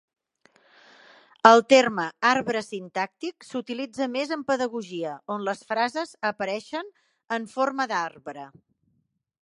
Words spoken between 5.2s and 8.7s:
on les frases apareixen "en forma d'arbre".